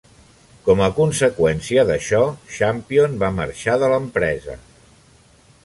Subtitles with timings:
[0.69, 2.23] Com a conseqüència d'això,
[2.55, 4.57] Champion va marxar de l'empresa.